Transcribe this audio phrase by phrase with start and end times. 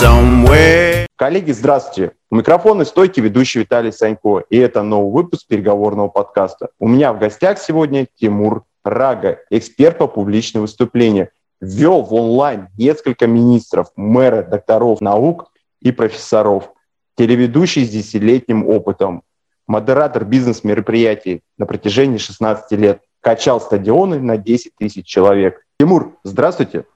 [0.00, 1.06] somewhere.
[1.16, 2.12] Коллеги, здравствуйте.
[2.30, 4.42] У микрофона стойки ведущий Виталий Санько.
[4.48, 6.70] И это новый выпуск переговорного подкаста.
[6.78, 11.28] У меня в гостях сегодня Тимур Рага, эксперт по публичным выступлениям.
[11.60, 16.72] Ввел в онлайн несколько министров, мэра, докторов наук и профессоров.
[17.16, 19.22] Телеведущий с десятилетним опытом.
[19.66, 23.02] Модератор бизнес-мероприятий на протяжении 16 лет.
[23.20, 25.64] Качал стадионы на 10 тысяч человек.
[25.78, 26.86] Тимур, здравствуйте.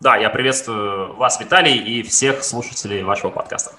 [0.00, 3.72] Да, я приветствую вас, Виталий, и всех слушателей вашего подкаста.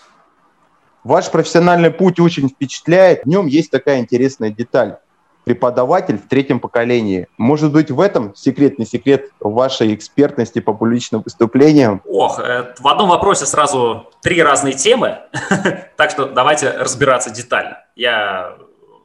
[1.04, 3.24] Ваш профессиональный путь очень впечатляет.
[3.24, 4.98] В нем есть такая интересная деталь.
[5.44, 7.28] Преподаватель в третьем поколении.
[7.38, 12.02] Может быть, в этом секрет, не секрет вашей экспертности по публичным выступлениям?
[12.06, 15.20] Ох, э, в одном вопросе сразу три разные темы,
[15.98, 17.84] так что давайте разбираться детально.
[17.96, 18.58] Я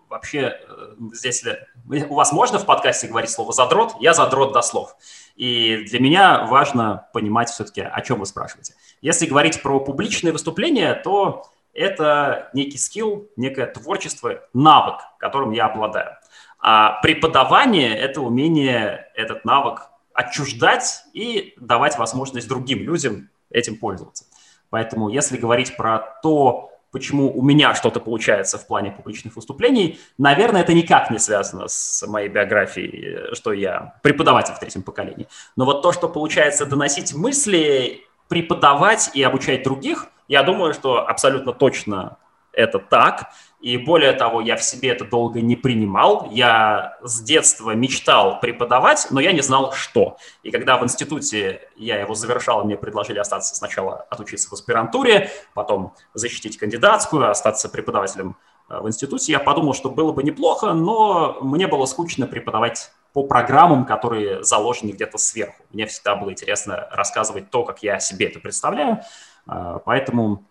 [0.09, 1.45] вообще э, здесь...
[1.87, 3.97] У вас можно в подкасте говорить слово «задрот»?
[4.01, 4.97] Я задрот до слов.
[5.41, 8.75] И для меня важно понимать все-таки, о чем вы спрашиваете.
[9.01, 16.19] Если говорить про публичные выступления, то это некий скилл, некое творчество, навык, которым я обладаю.
[16.59, 24.27] А преподавание– это умение этот навык отчуждать и давать возможность другим людям этим пользоваться.
[24.69, 30.63] Поэтому если говорить про то, почему у меня что-то получается в плане публичных выступлений, наверное,
[30.63, 35.29] это никак не связано с моей биографией, что я преподаватель в третьем поколении.
[35.57, 41.53] Но вот то, что получается доносить мысли, преподавать и обучать других, я думаю, что абсолютно
[41.53, 42.17] точно
[42.53, 43.33] это так.
[43.61, 46.29] И более того, я в себе это долго не принимал.
[46.31, 50.17] Я с детства мечтал преподавать, но я не знал, что.
[50.43, 55.93] И когда в институте я его завершал, мне предложили остаться сначала отучиться в аспирантуре, потом
[56.15, 58.37] защитить кандидатскую, остаться преподавателем
[58.71, 63.25] э, в институте, я подумал, что было бы неплохо, но мне было скучно преподавать по
[63.25, 65.63] программам, которые заложены где-то сверху.
[65.71, 69.01] Мне всегда было интересно рассказывать то, как я себе это представляю.
[69.47, 70.47] Э, поэтому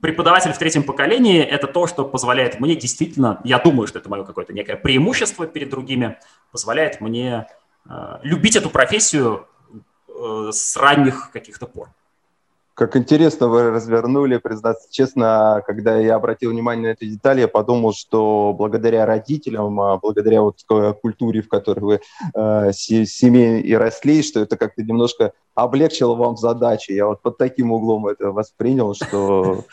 [0.00, 4.24] преподаватель в третьем поколении– это то, что позволяет мне действительно, я думаю, что это мое
[4.24, 6.18] какое-то некое преимущество перед другими,
[6.50, 7.46] позволяет мне
[7.88, 9.46] э, любить эту профессию
[10.08, 11.88] э, с ранних каких-то пор.
[12.82, 17.92] Как интересно вы развернули, признаться честно, когда я обратил внимание на эти детали, я подумал,
[17.92, 20.58] что благодаря родителям, а благодаря вот
[21.00, 22.00] культуре, в которой вы
[22.34, 26.90] э, семье и росли, что это как-то немножко облегчило вам задачи.
[26.90, 29.64] Я вот под таким углом это воспринял, что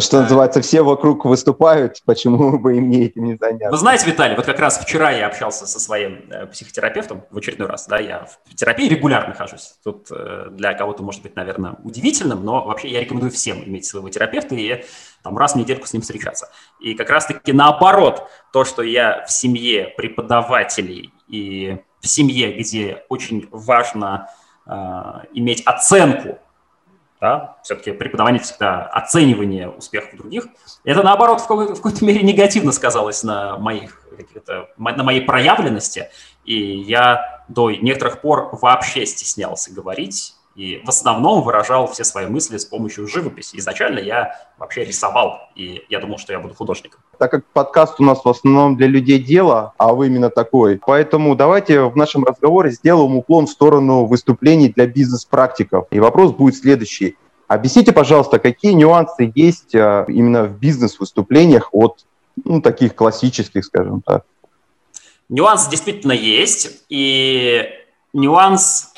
[0.00, 3.70] что называется, все вокруг выступают, почему бы им не этим не заняться.
[3.70, 7.68] Вы знаете, Виталий, вот как раз вчера я общался со своим э, психотерапевтом в очередной
[7.68, 9.78] раз, да, я в терапии регулярно хожусь.
[9.82, 14.08] Тут э, для кого-то может быть, наверное, удивительным, но вообще я рекомендую всем иметь своего
[14.10, 14.84] терапевта и
[15.22, 16.50] там раз в недельку с ним встречаться.
[16.80, 23.48] И как раз-таки наоборот, то, что я в семье преподавателей и в семье, где очень
[23.50, 24.28] важно
[24.66, 24.72] э,
[25.32, 26.38] иметь оценку
[27.20, 30.46] да, все-таки преподавание всегда оценивание успехов других.
[30.84, 34.02] Это, наоборот, в какой-то, в какой-то мере негативно сказалось на, моих,
[34.78, 36.10] на моей проявленности,
[36.44, 42.58] и я до некоторых пор вообще стеснялся говорить и в основном выражал все свои мысли
[42.58, 43.56] с помощью живописи.
[43.58, 47.00] Изначально я вообще рисовал, и я думал, что я буду художником.
[47.16, 51.36] Так как подкаст у нас в основном для людей дела, а вы именно такой, поэтому
[51.36, 55.86] давайте в нашем разговоре сделаем уклон в сторону выступлений для бизнес-практиков.
[55.92, 57.16] И вопрос будет следующий.
[57.46, 62.04] Объясните, пожалуйста, какие нюансы есть а, именно в бизнес-выступлениях от
[62.44, 64.24] ну, таких классических, скажем так?
[65.28, 67.62] Нюанс действительно есть, и
[68.12, 68.92] нюанс,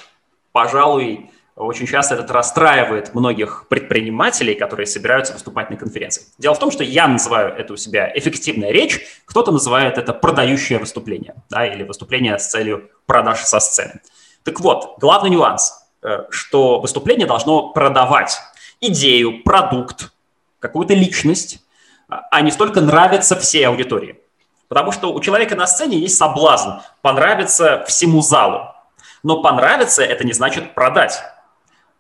[0.53, 6.25] пожалуй, очень часто это расстраивает многих предпринимателей, которые собираются выступать на конференции.
[6.39, 10.79] Дело в том, что я называю это у себя эффективная речь, кто-то называет это продающее
[10.79, 14.01] выступление, да, или выступление с целью продаж со сцены.
[14.45, 18.41] Так вот, главный нюанс, э, что выступление должно продавать
[18.81, 20.13] идею, продукт,
[20.61, 21.61] какую-то личность,
[22.09, 24.19] а не столько нравиться всей аудитории.
[24.69, 28.73] Потому что у человека на сцене есть соблазн понравиться всему залу.
[29.23, 31.21] Но понравиться– это не значит продать.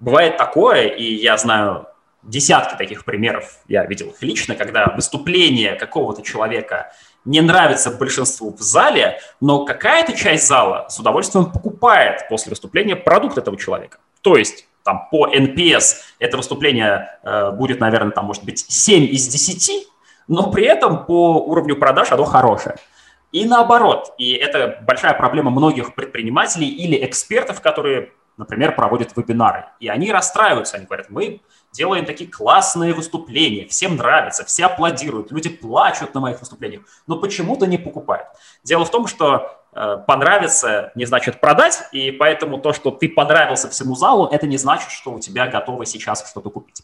[0.00, 1.86] Бывает такое, и я знаю
[2.22, 6.92] десятки таких примеров, я видел их лично, когда выступление какого-то человека
[7.24, 13.36] не нравится большинству в зале, но какая-то часть зала с удовольствием покупает после выступления продукт
[13.36, 13.98] этого человека.
[14.22, 19.28] То есть там по NPS это выступление э, будет, наверное, там может быть 7 из
[19.28, 19.86] 10,
[20.28, 22.76] но при этом по уровню продаж оно хорошее.
[23.32, 29.66] И наоборот, и это большая проблема многих предпринимателей или экспертов, которые например, проводят вебинары.
[29.78, 31.40] И они расстраиваются, они говорят, мы
[31.72, 37.66] делаем такие классные выступления, всем нравится, все аплодируют, люди плачут на моих выступлениях, но почему-то
[37.66, 38.26] не покупают.
[38.64, 43.68] Дело в том, что э, понравится не значит продать, и поэтому то, что ты понравился
[43.68, 46.82] всему залу, это не значит, что у тебя готово сейчас что-то купить.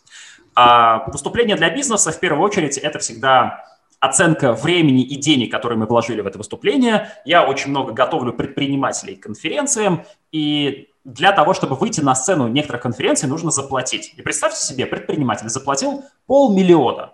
[0.55, 3.65] А выступление для бизнеса, в первую очередь, это всегда
[3.99, 7.11] оценка времени и денег, которые мы вложили в это выступление.
[7.25, 12.83] Я очень много готовлю предпринимателей к конференциям, и для того, чтобы выйти на сцену некоторых
[12.83, 14.13] конференций, нужно заплатить.
[14.17, 17.13] И представьте себе, предприниматель заплатил полмиллиона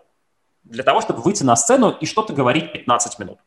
[0.65, 3.39] для того, чтобы выйти на сцену и что-то говорить 15 минут.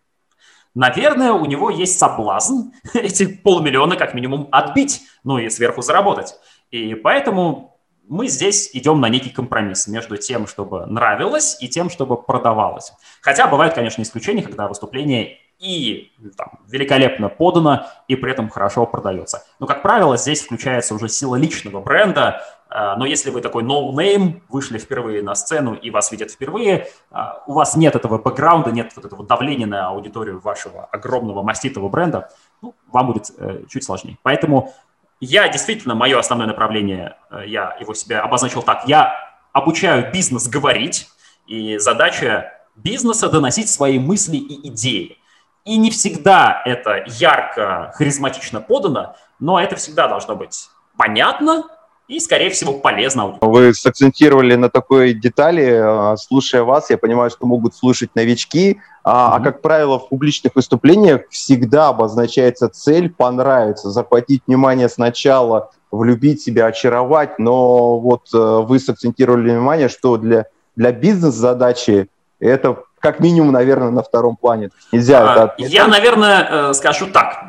[0.75, 6.35] Наверное, у него есть соблазн эти полмиллиона как минимум отбить, ну и сверху заработать.
[6.69, 12.21] И поэтому мы здесь идем на некий компромисс между тем, чтобы нравилось, и тем, чтобы
[12.21, 12.93] продавалось.
[13.21, 19.43] Хотя бывают, конечно, исключения, когда выступление и там, великолепно подано, и при этом хорошо продается.
[19.59, 24.41] Но, как правило, здесь включается уже сила личного бренда, а, но если вы такой no-name,
[24.49, 28.91] вышли впервые на сцену и вас видят впервые, а, у вас нет этого бэкграунда, нет
[28.95, 32.29] вот этого давления на аудиторию вашего огромного маститого бренда,
[32.61, 34.17] ну, вам будет э, чуть сложнее.
[34.23, 34.73] Поэтому
[35.19, 39.13] я действительно, мое основное направление, э, я его себе обозначил так, я
[39.53, 41.07] обучаю бизнес говорить,
[41.47, 45.17] и задача бизнеса доносить свои мысли и идеи.
[45.65, 51.63] И не всегда это ярко, харизматично подано, но это всегда должно быть понятно
[52.07, 53.39] и, скорее всего, полезно.
[53.41, 56.13] Вы сакцентировали на такой детали.
[56.13, 59.01] Э, слушая вас, я понимаю, что могут слушать новички, mm-hmm.
[59.03, 66.67] а, как правило, в публичных выступлениях всегда обозначается цель понравиться, захватить внимание сначала, влюбить себя,
[66.67, 70.45] очаровать, но вот э, вы сакцентировали внимание, что для,
[70.75, 72.07] для бизнес-задачи
[72.39, 74.71] это как минимум, наверное, на втором плане.
[74.91, 75.71] Нельзя а, это отметать.
[75.71, 77.45] Я, наверное, э, скажу так.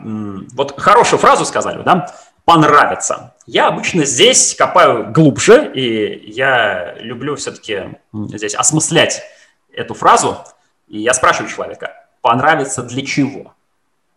[0.52, 2.10] Вот хорошую фразу сказали, да?
[2.44, 3.32] Понравится.
[3.46, 9.22] Я обычно здесь копаю глубже, и я люблю все-таки здесь осмыслять
[9.72, 10.36] эту фразу.
[10.88, 13.54] И я спрашиваю человека, понравится для чего?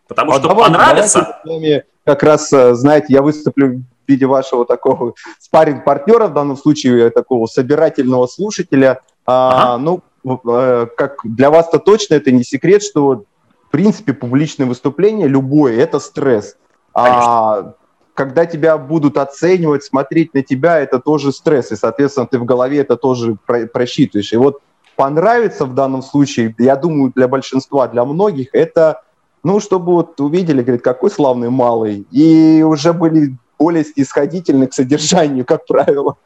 [0.08, 1.40] Потому а что давайте, понравится...
[1.42, 7.08] Давайте как раз, э, знаете, я выступлю в виде вашего такого спарринг-партнера, в данном случае
[7.08, 9.00] такого собирательного слушателя.
[9.24, 9.74] А, ага.
[9.74, 13.24] А, ну, Э, как для вас-то точно это не секрет, что
[13.68, 16.56] в принципе публичное выступление любое это стресс.
[16.92, 17.74] А
[18.14, 22.78] когда тебя будут оценивать, смотреть на тебя, это тоже стресс, и, соответственно, ты в голове
[22.78, 24.32] это тоже про- просчитываешь.
[24.32, 24.60] И вот
[24.96, 29.02] понравится в данном случае, я думаю, для большинства, для многих, это,
[29.42, 35.44] ну, чтобы вот увидели, говорит, какой славный малый, и уже были более снисходительны к содержанию,
[35.44, 36.16] как правило.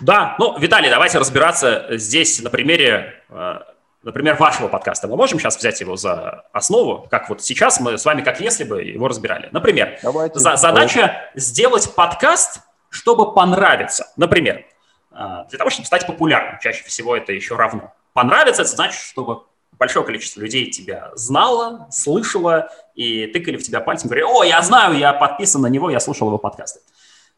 [0.00, 3.54] Да, ну, Виталий, давайте разбираться здесь на примере, э,
[4.02, 5.06] например, вашего подкаста.
[5.06, 8.64] Мы можем сейчас взять его за основу, как вот сейчас мы с вами, как если
[8.64, 9.48] бы, его разбирали.
[9.52, 11.30] Например, давайте, за, задача давайте.
[11.34, 14.06] сделать подкаст, чтобы понравиться.
[14.16, 14.64] Например,
[15.12, 15.16] э,
[15.50, 17.92] для того, чтобы стать популярным, чаще всего это еще равно.
[18.14, 19.42] Понравится, это значит, чтобы
[19.78, 24.96] большое количество людей тебя знало, слышало, и тыкали в тебя пальцем, говорили, о, я знаю,
[24.96, 26.80] я подписан на него, я слушал его подкасты.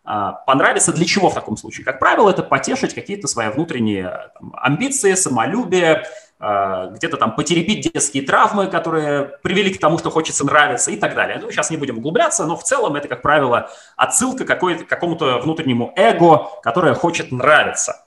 [0.05, 1.85] А, понравится для чего в таком случае?
[1.85, 6.05] Как правило, это потешить какие-то свои внутренние там, амбиции, самолюбие,
[6.41, 11.15] а, где-то там потерепить детские травмы, которые привели к тому, что хочется нравиться и так
[11.15, 11.39] далее.
[11.43, 15.93] Ну, сейчас не будем углубляться, но в целом это, как правило, отсылка к какому-то внутреннему
[15.97, 18.07] эго, которое хочет нравиться.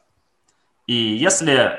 [0.87, 1.73] И если,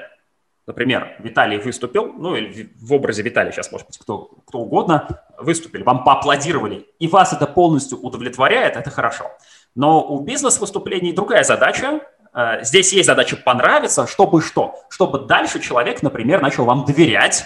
[0.66, 5.82] например, Виталий выступил, ну или в образе Виталия сейчас, может быть, кто, кто угодно, выступили,
[5.82, 9.30] вам поаплодировали, и вас это полностью удовлетворяет, это хорошо.
[9.74, 12.00] Но у бизнес-выступлений другая задача.
[12.34, 14.74] Э, здесь есть задача понравиться, чтобы что?
[14.88, 17.44] Чтобы дальше человек, например, начал вам доверять,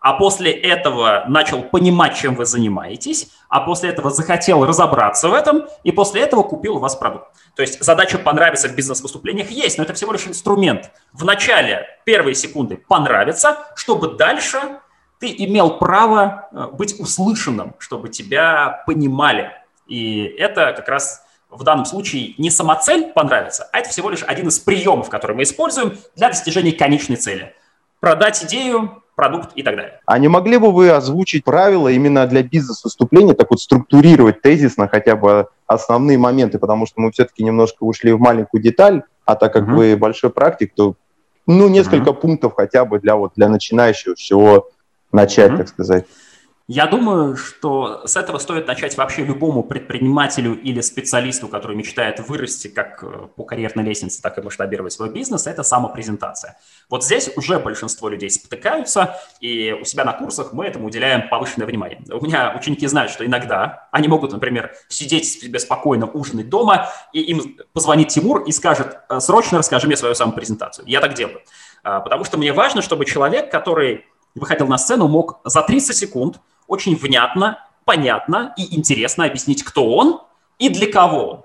[0.00, 5.66] а после этого начал понимать, чем вы занимаетесь, а после этого захотел разобраться в этом,
[5.82, 7.26] и после этого купил у вас продукт.
[7.56, 10.90] То есть задача понравиться в бизнес-выступлениях есть, но это всего лишь инструмент.
[11.12, 14.60] В начале первые секунды понравится, чтобы дальше
[15.18, 19.50] ты имел право э, быть услышанным, чтобы тебя понимали.
[19.88, 24.48] И это как раз в данном случае не самоцель понравится, а это всего лишь один
[24.48, 27.54] из приемов, который мы используем для достижения конечной цели.
[28.00, 30.00] Продать идею, продукт и так далее.
[30.06, 35.16] А не могли бы вы озвучить правила именно для бизнес-выступления, так вот структурировать тезисно хотя
[35.16, 39.64] бы основные моменты, потому что мы все-таки немножко ушли в маленькую деталь, а так как
[39.64, 39.74] uh-huh.
[39.74, 40.94] вы большой практик, то
[41.48, 42.20] ну несколько uh-huh.
[42.20, 44.68] пунктов хотя бы для вот для начинающего всего
[45.10, 45.56] начать, uh-huh.
[45.56, 46.04] так сказать.
[46.70, 52.68] Я думаю, что с этого стоит начать вообще любому предпринимателю или специалисту, который мечтает вырасти
[52.68, 56.58] как э, по карьерной лестнице, так и масштабировать свой бизнес, это самопрезентация.
[56.90, 61.66] Вот здесь уже большинство людей спотыкаются, и у себя на курсах мы этому уделяем повышенное
[61.66, 62.02] внимание.
[62.10, 67.22] У меня ученики знают, что иногда они могут, например, сидеть себе спокойно, ужинать дома, и
[67.22, 70.86] им позвонит Тимур и скажет, «Э, срочно расскажи мне свою самопрезентацию.
[70.86, 71.40] Я так делаю.
[71.82, 76.40] А, потому что мне важно, чтобы человек, который выходил на сцену, мог за 30 секунд
[76.68, 80.20] очень внятно, понятно и интересно объяснить, кто он
[80.58, 81.44] и для кого он.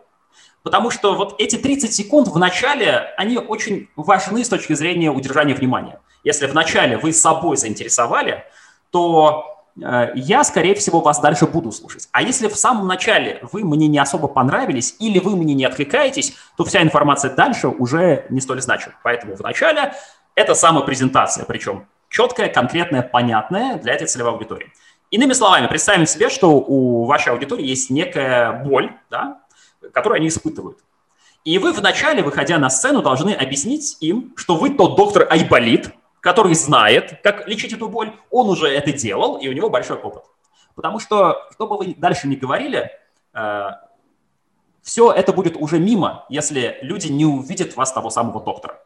[0.61, 5.55] Потому что вот эти 30 секунд в начале, они очень важны с точки зрения удержания
[5.55, 5.99] внимания.
[6.23, 8.45] Если в начале вы собой заинтересовали,
[8.89, 12.07] то э, я, скорее всего, вас дальше буду слушать.
[12.13, 16.35] А если в самом начале вы мне не особо понравились или вы мне не откликаетесь,
[16.55, 18.95] то вся информация дальше уже не столь значима.
[19.03, 19.93] Поэтому в начале
[20.35, 24.71] это самопрезентация, причем четкая, конкретная, понятная для этой целевой аудитории.
[25.13, 29.43] Иными словами, представим себе, что у вашей аудитории есть некая боль, да,
[29.93, 30.79] которую они испытывают.
[31.43, 36.55] И вы вначале, выходя на сцену, должны объяснить им, что вы тот доктор Айболит, который
[36.55, 40.23] знает, как лечить эту боль, он уже это делал, и у него большой опыт.
[40.73, 42.89] Потому что, что бы вы дальше не говорили,
[43.35, 43.65] э,
[44.81, 48.79] все это будет уже мимо, если люди не увидят вас того самого доктора.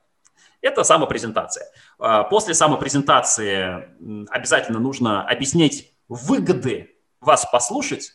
[0.60, 1.67] Это самопрезентация.
[2.01, 3.88] Э, после самопрезентации
[4.29, 8.13] обязательно нужно объяснить выгоды вас послушать,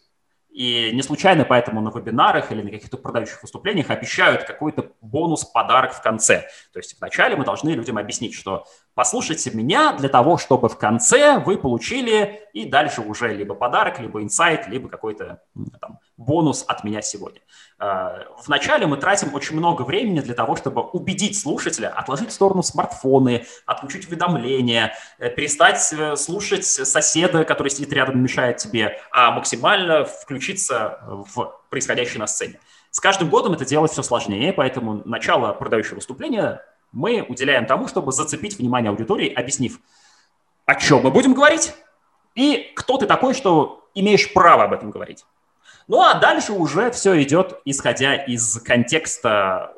[0.53, 5.95] и не случайно поэтому на вебинарах или на каких-то продающих выступлениях обещают какой-то бонус, подарок
[5.95, 6.47] в конце.
[6.73, 11.39] То есть вначале мы должны людям объяснить, что послушайте меня для того, чтобы в конце
[11.39, 15.41] вы получили и дальше уже либо подарок, либо инсайт, либо какой-то
[15.81, 17.41] там, бонус от меня сегодня.
[17.79, 22.63] Э, вначале мы тратим очень много времени для того, чтобы убедить слушателя отложить в сторону
[22.63, 29.31] смартфоны, отключить уведомления, э, перестать э, слушать соседа, который сидит рядом и мешает тебе, а
[29.31, 32.59] максимально включиться в происходящее на сцене.
[32.91, 38.13] С каждым годом это делать все сложнее, поэтому начало продающего выступления мы уделяем тому, чтобы
[38.13, 39.81] зацепить внимание аудитории, объяснив,
[40.67, 41.75] о чем мы будем говорить
[42.35, 45.25] и кто ты такой, что имеешь право об этом говорить.
[45.89, 49.75] Ну а дальше уже все идет, исходя из контекста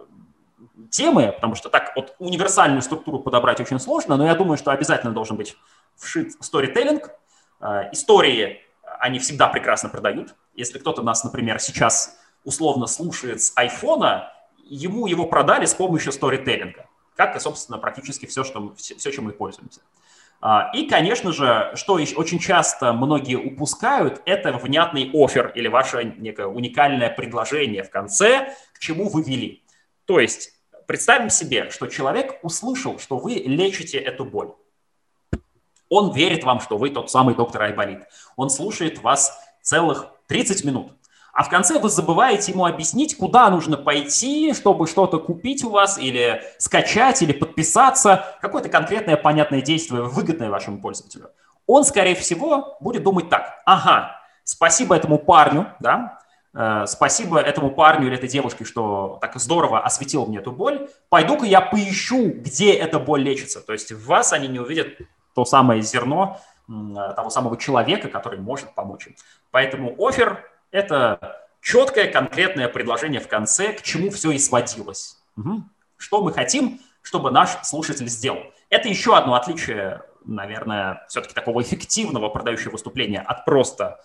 [0.90, 5.12] темы, потому что так вот универсальную структуру подобрать очень сложно, но я думаю, что обязательно
[5.12, 5.56] должен быть
[5.96, 7.10] вшит сторителлинг.
[7.60, 8.60] Э, истории,
[9.00, 10.34] они всегда прекрасно продают.
[10.54, 14.32] Если кто-то нас, например, сейчас условно слушает с айфона,
[14.64, 19.32] ему его продали с помощью сторителлинга, как и, собственно, практически все, что, все, чем мы
[19.32, 19.80] пользуемся.
[20.40, 26.46] А, и, конечно же, что очень часто многие упускают, это внятный офер или ваше некое
[26.46, 29.64] уникальное предложение в конце, к чему вы вели.
[30.04, 30.52] То есть
[30.86, 34.52] представим себе, что человек услышал, что вы лечите эту боль.
[35.88, 38.04] Он верит вам, что вы тот самый доктор Айболит.
[38.36, 40.92] Он слушает вас целых 30 минут.
[41.34, 45.98] А в конце вы забываете ему объяснить, куда нужно пойти, чтобы что-то купить у вас,
[45.98, 51.30] или скачать, или подписаться, какое-то конкретное понятное действие, выгодное вашему пользователю.
[51.66, 56.20] Он, скорее всего, будет думать так, ага, спасибо этому парню, да,
[56.54, 61.46] э, спасибо этому парню или этой девушке, что так здорово осветил мне эту боль, пойду-ка
[61.46, 63.60] я поищу, где эта боль лечится.
[63.60, 64.86] То есть в вас они не увидят
[65.34, 66.38] то самое зерно
[66.68, 69.16] того самого человека, который может помочь им.
[69.50, 75.16] Поэтому офер это четкое, конкретное предложение в конце, к чему все и сводилось.
[75.36, 75.62] Угу.
[75.96, 78.40] Что мы хотим, чтобы наш слушатель сделал.
[78.70, 84.00] Это еще одно отличие, наверное, все-таки такого эффективного продающего выступления от просто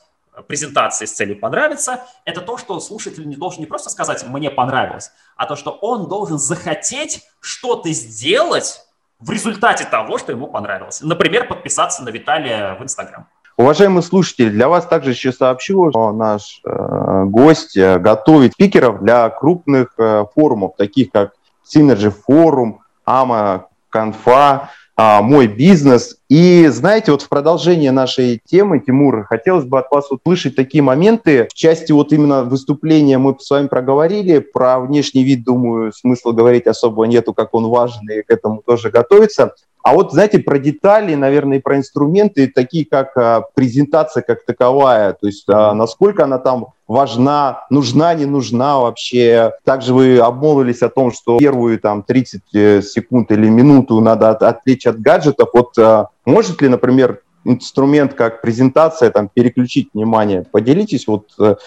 [0.48, 5.12] презентации с целью понравиться, это то, что слушатель не должен не просто сказать «мне понравилось»,
[5.36, 8.86] а то, что он должен захотеть что-то сделать
[9.20, 11.02] в результате того, что ему понравилось.
[11.02, 13.28] Например, подписаться на Виталия в Инстаграм.
[13.60, 19.30] Уважаемые слушатели, для вас также еще сообщу, что наш э, гость э, готовит спикеров для
[19.30, 21.34] крупных э, форумов, таких как
[21.70, 22.76] Synergy Forum,
[23.06, 26.20] AMA, Конфа, э, Мой бизнес.
[26.30, 31.50] И знаете, вот в продолжение нашей темы, Тимур, хотелось бы от вас услышать такие моменты.
[31.52, 36.66] В части вот именно выступления мы с вами проговорили, про внешний вид, думаю, смысла говорить
[36.66, 39.54] особо нету, как он важен, и к этому тоже готовится.
[39.82, 45.14] А вот, знаете, про детали, наверное, и про инструменты, такие как а, презентация как таковая,
[45.14, 49.54] то есть а, насколько она там важна, нужна, не нужна вообще.
[49.64, 54.44] Также вы обмолвились о том, что первую там 30 э, секунд или минуту надо от,
[54.44, 55.50] отвлечь от гаджетов.
[55.54, 60.44] Вот а, может ли, например, инструмент как презентация там переключить внимание?
[60.52, 61.58] Поделитесь вот угу.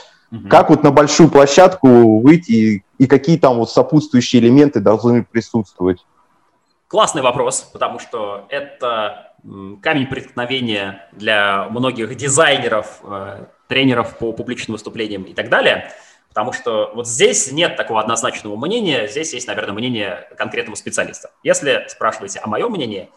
[0.50, 6.04] как вот на большую площадку выйти и, и какие там вот сопутствующие элементы должны присутствовать?
[6.92, 9.32] Классный вопрос, потому что это
[9.82, 15.90] камень преткновения для многих дизайнеров, э, тренеров по публичным выступлениям и так далее.
[16.28, 21.30] Потому что вот здесь нет такого однозначного мнения, здесь есть, наверное, мнение конкретного специалиста.
[21.42, 23.08] Если спрашиваете о моем мнении,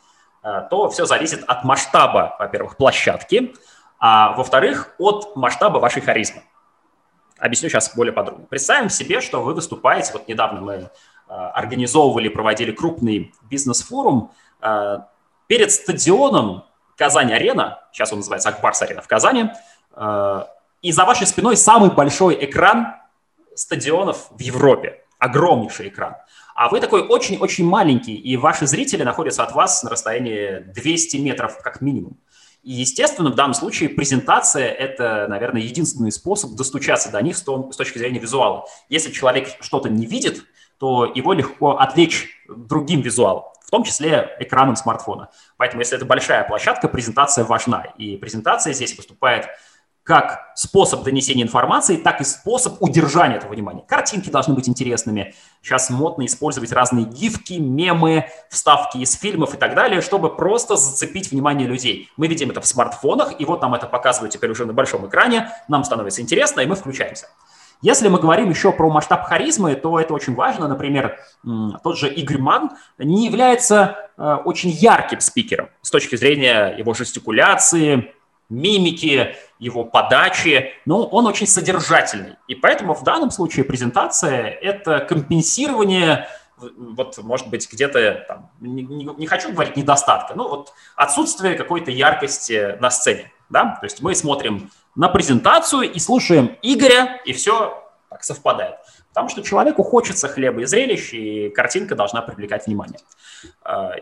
[0.41, 3.53] э, то все зависит от масштаба, во-первых, площадки,
[3.99, 6.43] а во-вторых, от масштаба вашей харизмы.
[7.39, 8.45] Объясню сейчас более подробно.
[8.45, 10.89] Представим себе, что вы выступаете, вот недавно мы
[11.33, 14.99] организовывали, проводили крупный бизнес-форум э,
[15.47, 16.65] перед стадионом
[16.97, 19.49] Казань-Арена, сейчас он называется Акбарс-Арена в Казани,
[19.95, 20.43] э,
[20.81, 22.95] и за вашей спиной самый большой экран
[23.55, 25.01] стадионов в Европе.
[25.17, 26.15] Огромнейший экран.
[26.55, 31.57] А вы такой очень-очень маленький, и ваши зрители находятся от вас на расстоянии 200 метров
[31.61, 32.17] как минимум.
[32.63, 37.75] И, естественно, в данном случае презентация– это, наверное, единственный способ достучаться до них с, с
[37.77, 38.65] точки зрения визуала.
[38.89, 40.43] Если человек что-то не видит,
[40.79, 45.29] то его легко отвлечь другим визуалом, в том числе экраном смартфона.
[45.57, 47.83] Поэтому, если это большая площадка, презентация важна.
[47.97, 49.47] И презентация здесь выступает
[50.05, 53.83] как способ донесения информации, так и способ удержания этого внимания.
[53.87, 55.33] Картинки должны быть интересными.
[55.63, 61.31] Сейчас модно использовать разные гифки, мемы, вставки из фильмов и так далее, чтобы просто зацепить
[61.31, 62.11] внимание людей.
[62.17, 65.49] Мы видим это в смартфонах, и вот нам это показывают теперь уже на большом экране,
[65.67, 67.27] нам становится интересно, и мы включаемся.
[67.81, 70.67] Если мы говорим еще про масштаб харизмы, то это очень важно.
[70.67, 71.19] Например,
[71.83, 78.13] тот же Игорь Ман не является э, очень ярким спикером с точки зрения его жестикуляции,
[78.49, 82.35] мимики, его подачи, но он очень содержательный.
[82.47, 86.27] И поэтому в данном случае презентация– это компенсирование
[86.57, 92.77] вот, может быть, где-то, там, не, не, хочу говорить недостатка, но вот отсутствие какой-то яркости
[92.79, 98.23] на сцене, да, то есть мы смотрим на презентацию и слушаем Игоря, и все так
[98.23, 98.75] совпадает.
[99.09, 102.99] Потому что человеку хочется хлеба и зрелищ, и картинка должна привлекать внимание.
[103.63, 103.93] А,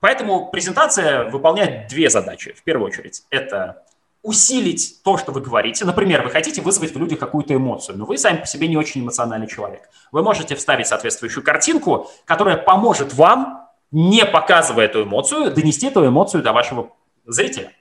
[0.00, 2.52] поэтому презентация выполняет две задачи.
[2.52, 3.84] В первую очередь, это
[4.22, 5.84] усилить то, что вы говорите.
[5.84, 9.02] Например, вы хотите вызвать в людях какую-то эмоцию, но вы сами по себе не очень
[9.02, 9.88] эмоциональный человек.
[10.12, 16.42] Вы можете вставить соответствующую картинку, которая поможет вам, не показывая эту эмоцию, донести эту эмоцию
[16.42, 16.92] до вашего
[17.24, 17.72] зрителя.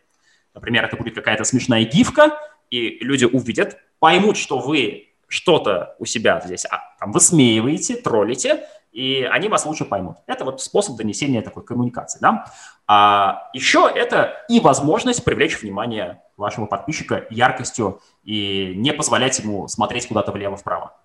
[0.54, 6.42] Например, это будет какая-то смешная гифка, и люди увидят, поймут, что вы что-то у себя
[6.44, 10.18] здесь а, там, высмеиваете, троллите, и они вас лучше поймут.
[10.26, 12.20] Это вот способ донесения такой коммуникации.
[12.20, 12.46] Да?
[12.88, 20.08] А еще это и возможность привлечь внимание вашего подписчика яркостью и не позволять ему смотреть
[20.08, 20.96] куда-то влево-вправо.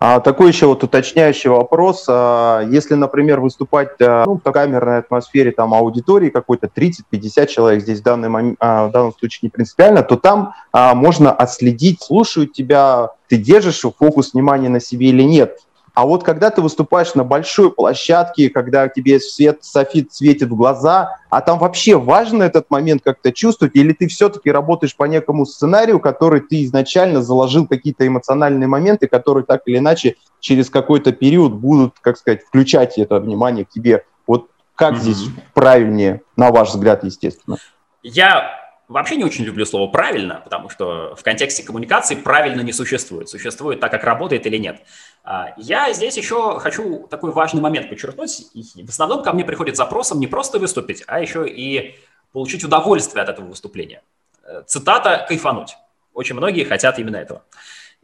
[0.00, 2.04] А такой еще вот уточняющий вопрос.
[2.08, 7.98] А, если, например, выступать а, ну, в камерной атмосфере там, аудитории какой-то 30-50 человек, здесь
[7.98, 13.10] в, данный момент, а, в данном случае не принципиально, то там можно отследить, слушают тебя,
[13.28, 15.58] ты держишь фокус внимания на себе или нет.
[15.98, 21.18] А вот когда ты выступаешь на большой площадке, когда тебе свет, софит светит в глаза,
[21.28, 25.98] а там вообще важно этот момент как-то чувствовать, или ты все-таки работаешь по некому сценарию,
[25.98, 31.96] который ты изначально заложил какие-то эмоциональные моменты, которые так или иначе через какой-то период будут,
[32.00, 34.04] как сказать, включать это внимание к тебе.
[34.24, 35.00] Вот как mm-hmm.
[35.00, 37.56] здесь правильнее, на ваш взгляд, естественно?
[38.04, 43.28] Я Вообще не очень люблю слово «правильно», потому что в контексте коммуникации правильно не существует.
[43.28, 44.80] Существует так, как работает или нет.
[45.30, 48.46] А, я здесь еще хочу такой важный момент подчеркнуть.
[48.54, 51.96] В основном ко мне приходит запросом не просто выступить, а еще и
[52.32, 54.00] получить удовольствие от этого выступления.
[54.42, 55.76] Э, цитата «кайфануть».
[56.14, 57.42] Очень многие хотят именно этого.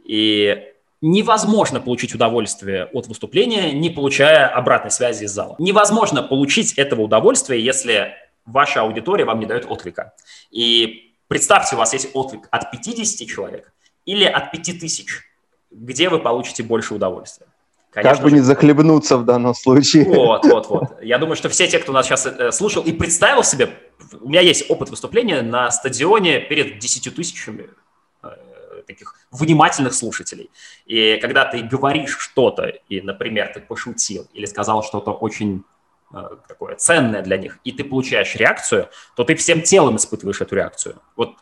[0.04, 5.56] И невозможно получить удовольствие от выступления, не получая обратной связи из зала.
[5.58, 8.12] Невозможно получить этого удовольствия, если
[8.44, 10.12] ваша аудитория вам не дает отклика.
[10.50, 13.72] И представьте, у вас есть отклик от 50 человек
[14.04, 15.33] или от 5000.
[15.74, 17.46] Где вы получите больше удовольствия?
[17.90, 18.36] Конечно как бы же.
[18.36, 20.04] не захлебнуться в данном случае.
[20.04, 21.02] Вот, вот, вот.
[21.02, 23.70] Я думаю, что все те, кто нас сейчас э, слушал и представил себе,
[24.20, 27.70] у меня есть опыт выступления на стадионе перед 10 тысячами
[28.22, 28.28] э,
[28.86, 30.50] таких внимательных слушателей.
[30.86, 35.64] И когда ты говоришь что-то, и, например, ты пошутил или сказал что-то очень
[36.14, 40.54] Э, такое ценное для них, и ты получаешь реакцию, то ты всем телом испытываешь эту
[40.54, 40.96] реакцию.
[41.16, 41.34] Вот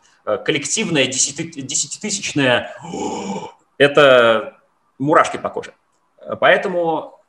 [0.45, 2.75] коллективная десятитысячная–
[3.83, 4.57] это
[4.97, 5.73] мурашки по коже.
[6.39, 7.19] Поэтому,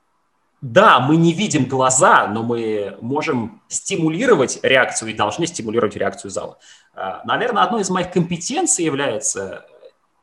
[0.61, 6.59] да, мы не видим глаза, но мы можем стимулировать реакцию и должны стимулировать реакцию зала.
[6.95, 9.67] Э, наверное, одной из моих компетенций является,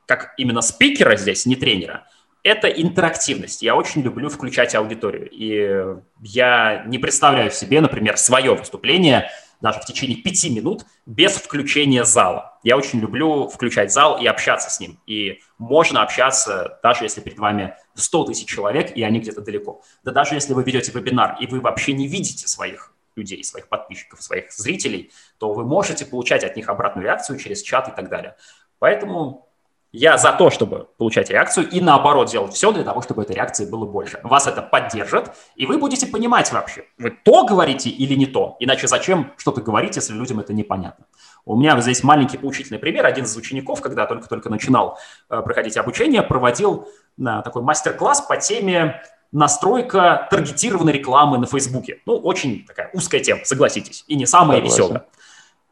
[0.05, 2.07] как именно спикера здесь, не тренера–
[2.43, 3.61] это интерактивность.
[3.61, 5.29] Я очень люблю включать аудиторию.
[5.31, 9.29] И я не представляю себе, например, свое выступление
[9.61, 12.50] даже в течение пяти минут без включения зала.
[12.63, 14.99] Я очень люблю включать зал и общаться с ним.
[15.07, 19.81] И можно общаться, даже если перед вами 100 тысяч человек, и они где-то далеко.
[20.03, 24.21] Да даже если вы ведете вебинар, и вы вообще не видите своих людей, своих подписчиков,
[24.21, 28.35] своих зрителей, то вы можете получать от них обратную реакцию через чат и так далее.
[28.79, 29.47] Поэтому
[29.91, 33.69] я за то, чтобы получать реакцию, и наоборот делать все для того, чтобы этой реакции
[33.69, 34.21] было больше.
[34.23, 38.55] Вас это поддержит, и вы будете понимать вообще, вы то говорите или не то.
[38.59, 41.05] Иначе зачем что-то говорить, если людям это непонятно.
[41.45, 43.05] У меня здесь маленький поучительный пример.
[43.05, 44.97] Один из учеников, когда только-только начинал
[45.29, 46.87] э, проходить обучение, проводил
[47.19, 49.01] э, такой мастер-класс по теме
[49.31, 52.01] настройка таргетированной рекламы на Фейсбуке.
[52.05, 54.83] Ну, очень такая узкая тема, согласитесь, и не самая Согласен.
[54.83, 55.05] веселая.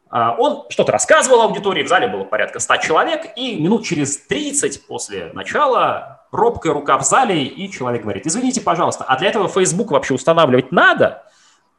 [0.10, 4.88] А, он что-то рассказывал аудитории, в зале было порядка 100 человек, и минут через 30
[4.88, 9.91] после начала робкая рука в зале, и человек говорит, извините, пожалуйста, а для этого Facebook
[9.91, 11.23] вообще устанавливать надо?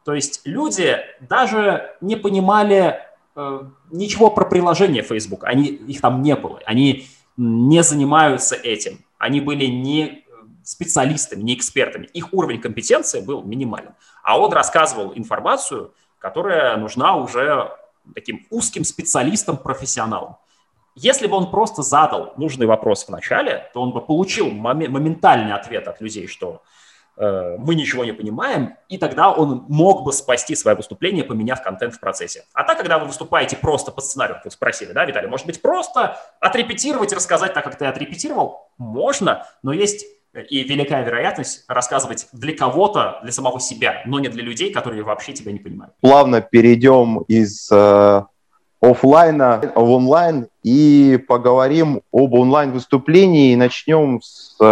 [0.05, 2.99] То есть люди даже не понимали
[3.91, 9.65] ничего про приложение Facebook, они, их там не было, они не занимаются этим, они были
[9.65, 10.25] не
[10.63, 13.93] специалистами, не экспертами, их уровень компетенции был минимален.
[14.23, 17.71] А он рассказывал информацию, которая нужна уже
[18.13, 20.37] таким узким специалистом, профессионалом.
[20.95, 25.87] Если бы он просто задал нужный вопрос в начале, то он бы получил моментальный ответ
[25.87, 26.80] от людей, что э,
[27.17, 31.99] мы ничего не понимаем, и тогда он мог бы спасти свое выступление, поменяв контент в
[31.99, 32.45] процессе.
[32.53, 36.17] А так, когда вы выступаете просто по сценарию, вы спросили, да, Виталий, может быть, просто
[36.39, 38.69] отрепетировать и рассказать так, как ты отрепетировал?
[38.77, 40.05] Можно, но есть
[40.49, 45.33] и великая вероятность рассказывать для кого-то, для самого себя, но не для людей, которые вообще
[45.33, 45.93] тебя не понимают.
[45.99, 48.21] Плавно перейдем из э,
[48.81, 54.63] офлайна в онлайн и поговорим об онлайн-выступлении и начнем с э,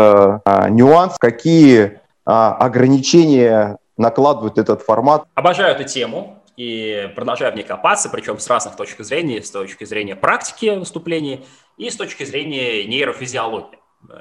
[0.46, 1.99] а, нюанс, какие э,
[2.30, 5.26] ограничения накладывает этот формат.
[5.34, 9.84] Обожаю эту тему и продолжаю в ней копаться, причем с разных точек зрения, с точки
[9.84, 11.46] зрения практики выступлений
[11.78, 13.80] и с точки зрения нейрофизиологии.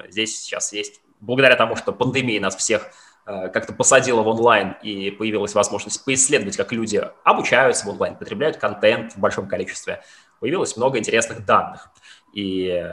[0.09, 2.91] Здесь сейчас есть благодаря тому, что пандемия нас всех
[3.25, 8.57] э, как-то посадила в онлайн и появилась возможность поисследовать, как люди обучаются в онлайн, потребляют
[8.57, 10.01] контент в большом количестве,
[10.39, 11.89] появилось много интересных данных.
[12.33, 12.89] И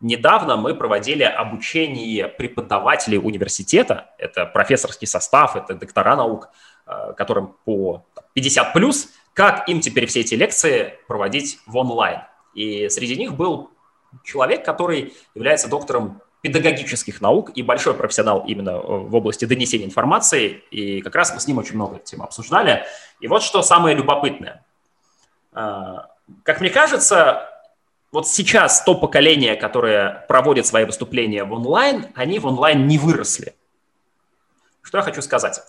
[0.00, 6.50] недавно мы проводили обучение преподавателей университета, это профессорский состав, это доктора наук,
[6.86, 8.04] э, которым по
[8.34, 12.20] 50 плюс, как им теперь все эти лекции проводить в онлайн.
[12.54, 13.70] И среди них был
[14.24, 20.62] человек, который является доктором педагогических наук и большой профессионал именно э, в области донесения информации,
[20.70, 22.84] и как раз мы с ним очень много тем обсуждали.
[23.20, 24.64] И вот что самое любопытное.
[25.52, 26.08] А,
[26.44, 27.48] как мне кажется,
[28.16, 33.54] вот сейчас то поколение, которое проводит свои выступления в онлайн, они в онлайн не выросли.
[34.80, 35.60] Что я хочу сказать?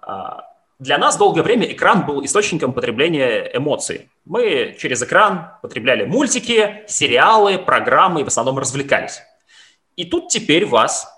[0.00, 0.44] А,
[0.78, 4.08] для нас долгое время экран был источником потребления эмоций.
[4.24, 9.22] Мы через экран потребляли мультики, сериалы, программы и в основном развлекались.
[9.96, 11.12] И тут теперь вас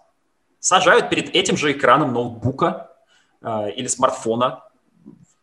[0.58, 2.92] сажают перед этим же экраном ноутбука
[3.42, 4.64] э, или смартфона,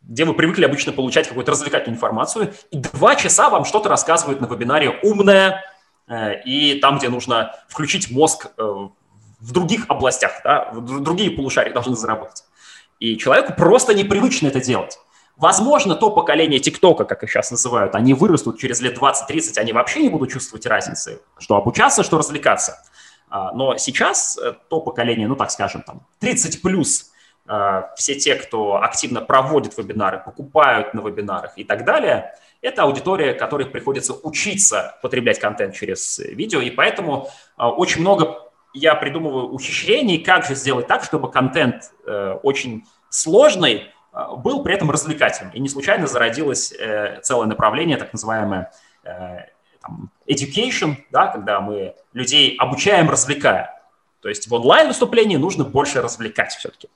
[0.07, 4.45] где вы привыкли обычно получать какую-то развлекательную информацию, и два часа вам что-то рассказывают на
[4.45, 5.63] вебинаре умное,
[6.07, 11.95] э, и там, где нужно включить мозг э, в других областях, да, другие полушария должны
[11.95, 12.43] заработать.
[12.99, 14.97] И человеку просто непривычно это делать.
[15.37, 20.01] Возможно, то поколение ТикТока, как их сейчас называют, они вырастут через лет 20-30, они вообще
[20.01, 22.81] не будут чувствовать разницы, что обучаться, что развлекаться.
[23.29, 27.11] А, но сейчас э, то поколение, ну так скажем, там 30 плюс,
[27.95, 33.67] все те, кто активно проводит вебинары, покупают на вебинарах и так далее, это аудитория, которой
[33.67, 40.45] приходится учиться потреблять контент через видео, и поэтому э, очень много я придумываю ухищрений, как
[40.45, 41.91] же сделать так, чтобы контент
[42.43, 43.89] очень сложный
[44.37, 45.53] был при этом развлекательным.
[45.53, 46.73] И не случайно зародилось
[47.21, 48.73] целое направление, так называемое
[50.27, 53.81] education, да, когда мы людей обучаем, развлекая.
[54.21, 56.89] То есть в онлайн-выступлении нужно больше развлекать все-таки,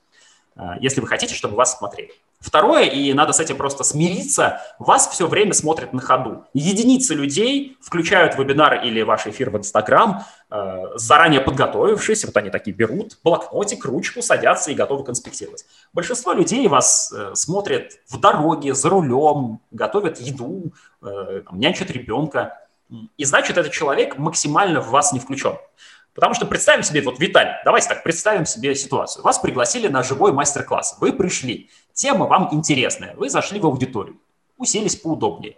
[0.80, 2.12] если вы хотите, чтобы вас смотрели.
[2.39, 6.45] Второе, и надо с этим просто смириться, вас все время смотрят на ходу.
[6.54, 12.74] Единицы людей включают вебинар или ваш эфир в Инстаграм, а, заранее подготовившись, вот они такие
[12.74, 15.65] берут блокнотик, ручку, садятся и готовы конспектировать.
[15.91, 22.58] Большинство людей вас э, смотрят в дороге, за рулем, готовят еду, э, нянчат ребенка.
[23.17, 25.58] И значит, этот человек максимально в вас не включен.
[26.13, 29.24] Потому что представим себе, вот Виталий, давайте так, представим себе ситуацию.
[29.24, 34.17] Вас пригласили на живой мастер-класс, вы пришли, тема вам интересная, вы зашли в аудиторию,
[34.58, 35.58] уселись поудобнее,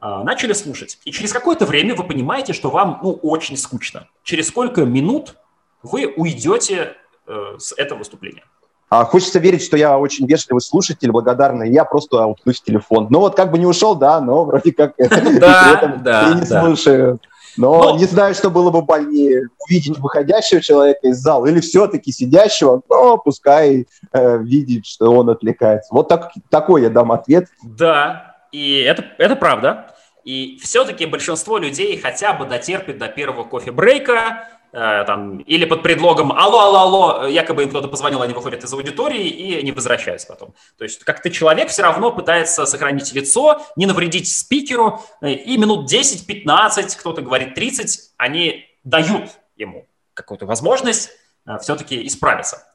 [0.00, 0.98] а, начали слушать.
[1.04, 4.08] И через какое-то время вы понимаете, что вам ну, очень скучно.
[4.24, 5.36] Через сколько минут
[5.82, 8.44] вы уйдете э, с этого выступления?
[8.88, 13.06] А хочется верить, что я очень вежливый слушатель, благодарный, я просто уткнусь в телефон.
[13.08, 17.18] Ну вот как бы не ушел, да, но вроде как да, да, не слушаю.
[17.56, 22.12] Но, но не знаю, что было бы больнее, увидеть выходящего человека из зала или все-таки
[22.12, 25.94] сидящего, но пускай э, видит, что он отвлекается.
[25.94, 27.48] Вот так, такой я дам ответ.
[27.62, 29.94] Да, и это, это правда.
[30.24, 36.60] И все-таки большинство людей хотя бы дотерпит до первого кофе-брейка, там, или под предлогом «алло,
[36.60, 40.54] алло, алло», якобы им кто-то позвонил, они выходят из аудитории и не возвращаются потом.
[40.78, 45.92] То есть как-то человек все равно пытается сохранить лицо, не навредить спикеру, э, и минут
[45.92, 51.10] 10-15, кто-то говорит 30, они дают ему какую-то возможность
[51.46, 52.66] э, все-таки исправиться.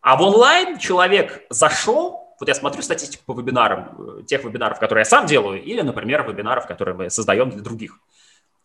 [0.00, 5.02] А в онлайн человек зашел, вот я смотрю статистику по вебинарам, э, тех вебинаров, которые
[5.02, 7.98] я сам делаю, или, например, вебинаров, которые мы создаем для других.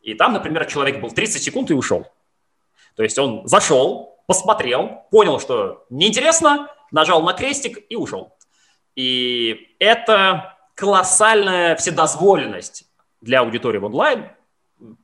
[0.02, 2.08] И там, например, человек был 30 секунд и ушел.
[2.96, 8.36] То есть он зашел, посмотрел, понял, что неинтересно, нажал на крестик и ушел.
[8.96, 12.86] И это колоссальная вседозволенность
[13.22, 14.30] для аудитории в онлайн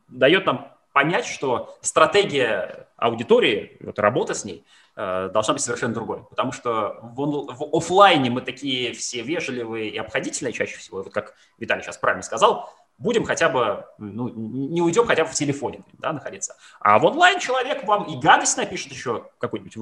[0.07, 4.63] дает нам понять, что стратегия аудитории, вот работа с ней,
[4.95, 6.23] э, должна быть совершенно другой.
[6.29, 11.33] Потому что в, в офлайне мы такие все вежливые и обходительные чаще всего, вот как
[11.57, 16.13] Виталий сейчас правильно сказал, будем хотя бы, ну, не уйдем хотя бы в телефоне да,
[16.13, 16.55] находиться.
[16.79, 19.75] А в онлайн человек вам и гадость напишет еще какую-нибудь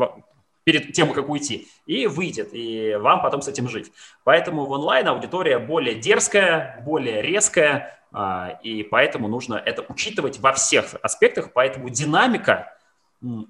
[0.64, 3.92] перед тем, как уйти, и выйдет, и вам потом с этим жить.
[4.24, 10.54] Поэтому в онлайн аудитория более дерзкая, более резкая, а, и поэтому нужно это учитывать во
[10.54, 12.74] всех аспектах, поэтому динамика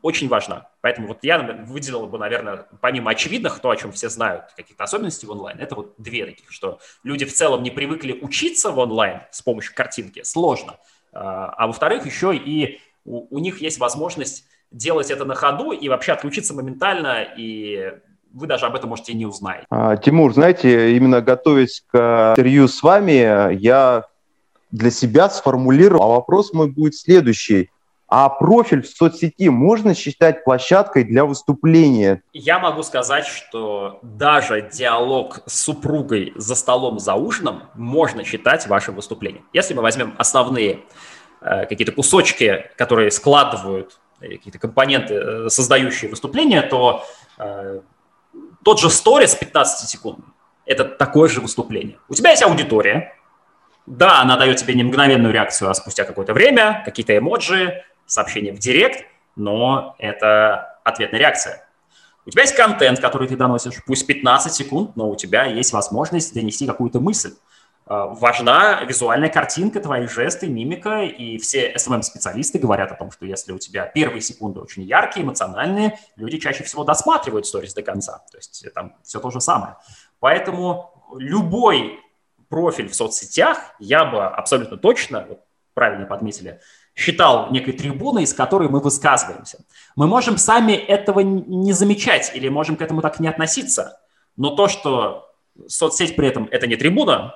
[0.01, 0.67] очень важна.
[0.81, 5.27] Поэтому вот я выделил бы, наверное, помимо очевидных, то, о чем все знают, каких-то особенностей
[5.27, 9.21] в онлайн, это вот две таких, что люди в целом не привыкли учиться в онлайн
[9.31, 10.77] с помощью картинки, сложно.
[11.13, 15.87] А, а во-вторых, еще и у, у них есть возможность делать это на ходу и
[15.89, 17.93] вообще отключиться моментально, и
[18.33, 19.65] вы даже об этом можете не узнать.
[19.69, 24.05] А, Тимур, знаете, именно готовясь к интервью с вами, я
[24.71, 27.69] для себя сформулировал, а вопрос мой будет следующий.
[28.09, 32.23] А профиль в соцсети можно считать площадкой для выступления?
[32.33, 38.95] Я могу сказать, что даже диалог с супругой за столом за ужином можно считать вашим
[38.95, 39.45] выступлением.
[39.53, 40.79] Если мы возьмем основные
[41.41, 47.05] э, какие-то кусочки, которые складывают э, какие-то компоненты, э, создающие выступление, то
[47.37, 47.81] э,
[48.63, 50.25] тот же сторис 15 секунд–
[50.65, 51.99] это такое же выступление.
[52.09, 53.13] У тебя есть аудитория,
[53.85, 58.59] да, она дает тебе не мгновенную реакцию, а спустя какое-то время, какие-то эмоджи, сообщение в
[58.59, 61.65] директ, но это ответная реакция.
[62.25, 66.33] У тебя есть контент, который ты доносишь, пусть 15 секунд, но у тебя есть возможность
[66.33, 67.33] донести какую-то мысль.
[67.85, 73.51] А, важна визуальная картинка, твои жесты, мимика, и все SMM-специалисты говорят о том, что если
[73.51, 78.21] у тебя первые секунды очень яркие, эмоциональные, люди чаще всего досматривают сторис до конца.
[78.31, 79.77] То есть там все то же самое.
[80.19, 81.99] Поэтому любой
[82.49, 85.27] профиль в соцсетях я бы абсолютно точно,
[85.73, 86.59] правильно подметили,
[86.99, 89.59] считал некой трибуной, из которой мы высказываемся.
[89.95, 93.99] Мы можем сами этого не замечать или можем к этому так не относиться,
[94.35, 95.29] но то, что
[95.67, 97.35] соцсеть при этом это не трибуна,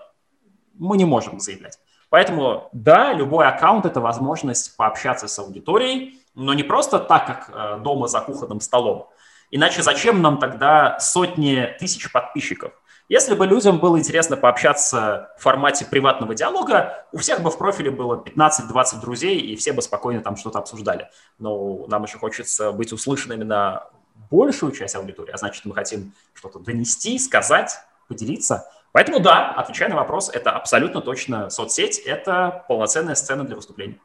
[0.74, 1.80] мы не можем заявлять.
[2.10, 7.80] Поэтому, да, любой аккаунт– это возможность пообщаться с аудиторией, но не просто так, как э,
[7.82, 9.08] дома за кухонным столом.
[9.50, 12.74] Иначе зачем нам тогда сотни тысяч подписчиков?
[13.10, 17.92] Если бы людям было интересно пообщаться в формате приватного диалога, у всех бы в профиле
[17.92, 21.10] было 15-20 друзей, и все бы спокойно там что-то обсуждали.
[21.38, 23.88] Но нам еще хочется быть услышанными на
[24.32, 28.70] большую часть аудитории, а значит, мы хотим что-то донести, сказать, поделиться.
[28.94, 34.00] Поэтому да, отвечая на вопрос, это абсолютно точно соцсеть, это полноценная сцена для выступления.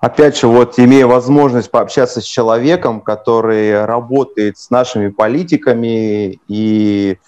[0.00, 7.18] Опять же, вот имея возможность пообщаться с человеком, который работает с нашими политиками и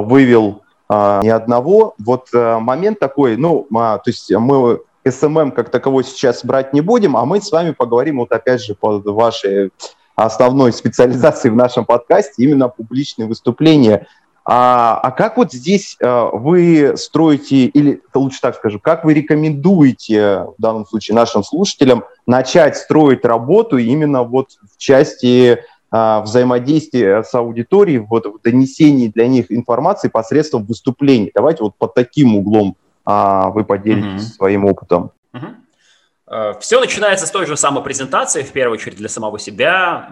[0.00, 1.94] вывел а, ни одного.
[1.98, 6.80] Вот а, момент такой, ну, а, то есть мы SMM как таковой сейчас брать не
[6.80, 9.70] будем, а мы с вами поговорим вот опять же по вашей
[10.16, 14.06] основной специализации в нашем подкасте, именно публичные выступления.
[14.44, 20.46] А, а как вот здесь а, вы строите, или лучше так скажу, как вы рекомендуете
[20.56, 27.34] в данном случае нашим слушателям начать строить работу именно вот в части а, взаимодействие с
[27.34, 31.30] аудиторией, вот в донесении для них информации посредством выступлений.
[31.34, 34.36] Давайте вот под таким углом а, вы поделитесь mm-hmm.
[34.36, 35.12] своим опытом.
[35.32, 36.60] Mm-hmm.
[36.60, 40.10] Все начинается с той же самой презентации, в первую очередь для самого себя.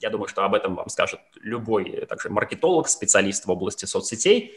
[0.00, 4.54] Я думаю, что об этом вам скажет любой также маркетолог, специалист в области соцсетей,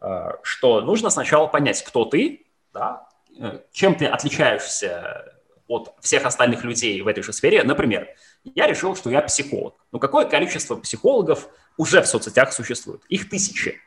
[0.00, 3.06] а, что нужно сначала понять, кто ты, да,
[3.38, 5.32] э, чем ты отличаешься
[5.66, 7.62] от всех остальных людей в этой же сфере.
[7.62, 8.08] Например,
[8.54, 9.74] я решил, что я психолог.
[9.92, 13.02] Ну, какое количество психологов уже в соцсетях существует?
[13.08, 13.80] Их тысячи.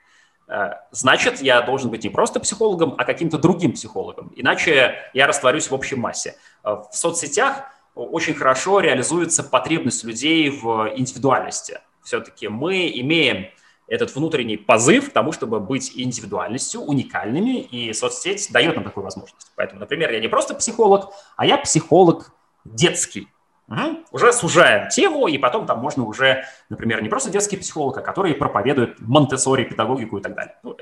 [0.47, 4.31] Э, значит, я должен быть не просто психологом, а каким-то другим психологом.
[4.35, 6.35] Иначе я растворюсь в общей массе.
[6.63, 7.63] Э, в соцсетях
[7.95, 11.79] очень хорошо реализуется потребность людей в индивидуальности.
[12.03, 13.47] Все-таки мы имеем
[13.87, 19.51] этот внутренний позыв к тому, чтобы быть индивидуальностью, уникальными, и соцсеть дает нам такую возможность.
[19.55, 22.31] Поэтому, например, я не просто психолог, а я психолог
[22.65, 23.27] детский.
[23.69, 24.05] Угу.
[24.11, 28.33] Уже сужаем тему, и потом там можно уже, например, не просто детский психолог, а который
[28.33, 30.55] проповедует монтессори, педагогику и так далее.
[30.63, 30.77] Ну,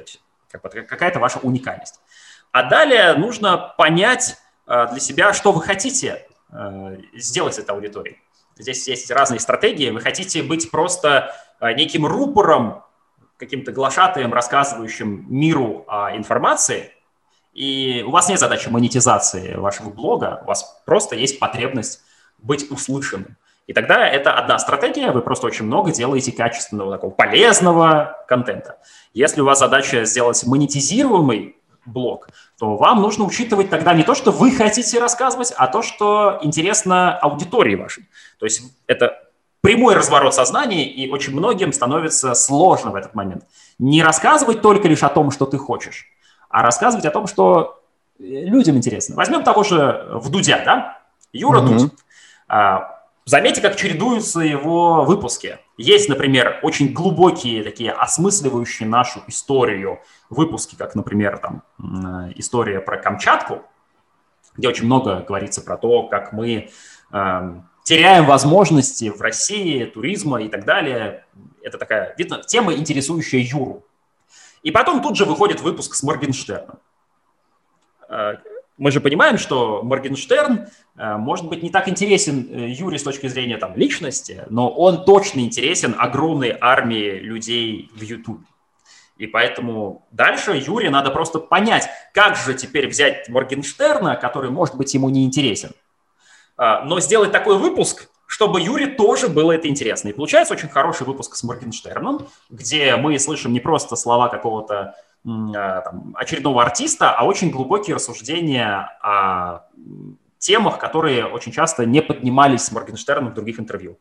[0.51, 1.99] как бы, какая-то ваша уникальность.
[2.51, 8.19] А далее нужно понять э, для себя, что вы хотите э, сделать с этой аудиторией.
[8.57, 9.89] Здесь есть разные стратегии.
[9.89, 12.83] Вы хотите быть просто э, неким рупором
[13.37, 16.91] каким-то глашатаем, рассказывающим миру о информации,
[17.53, 22.01] и у вас нет задачи монетизации вашего блога, у вас просто есть потребность
[22.37, 23.37] быть услышанным.
[23.67, 28.77] И тогда это одна стратегия, вы просто очень много делаете качественного, такого полезного контента.
[29.13, 34.31] Если у вас задача сделать монетизируемый блог, то вам нужно учитывать тогда не то, что
[34.31, 38.07] вы хотите рассказывать, а то, что интересно аудитории вашей.
[38.39, 39.19] То есть это
[39.61, 43.45] прямой разворот сознания, и очень многим становится сложно в этот момент.
[43.79, 46.05] Не рассказывать только лишь о том, что ты хочешь,
[46.49, 47.81] а рассказывать о том, что
[48.19, 49.15] людям интересно.
[49.15, 51.01] Возьмем того же Вдудя, да?
[51.33, 51.77] Юра mm-hmm.
[51.77, 51.91] Дудь.
[52.55, 55.57] А, Заметьте, как чередуются его выпуски.
[55.77, 61.63] Есть, например, очень глубокие такие осмысливающие нашу историю выпуски, как, например, там,
[62.35, 63.63] история про Камчатку,
[64.55, 66.69] где очень много говорится про то, как мы
[67.11, 71.25] э, теряем возможности в России, туризма и так далее.
[71.63, 73.83] Это такая, видно, тема, интересующая Юру.
[74.61, 76.77] И потом тут же выходит выпуск с Моргенштерном
[78.07, 78.35] э,
[78.77, 83.27] мы же понимаем, что Моргенштерн э, может быть не так интересен э, Юре с точки
[83.27, 88.41] зрения там, личности, но он точно интересен огромной армии людей в YouTube.
[89.17, 94.93] И поэтому дальше Юре надо просто понять, как же теперь взять Моргенштерна, который, может быть,
[94.93, 95.71] ему не интересен,
[96.57, 100.09] э, но сделать такой выпуск, чтобы Юре тоже было это интересно.
[100.09, 106.13] И получается очень хороший выпуск с Моргенштерном, где мы слышим не просто слова какого-то там,
[106.15, 109.65] очередного артиста, а очень глубокие рассуждения о
[110.37, 113.97] темах, которые очень часто не поднимались с Моргенштерном в других интервью.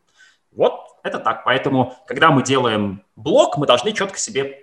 [0.52, 1.44] Вот это так.
[1.44, 4.60] Поэтому, когда мы делаем блог, мы должны четко себе